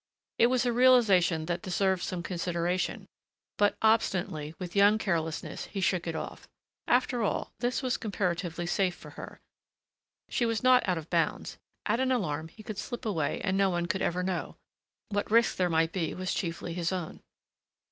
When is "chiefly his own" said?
16.33-17.21